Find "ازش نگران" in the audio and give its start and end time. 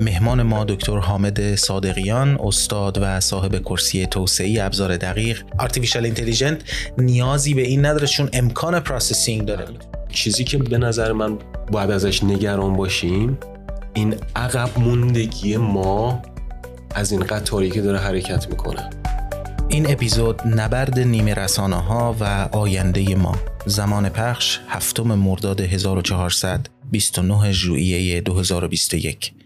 11.90-12.76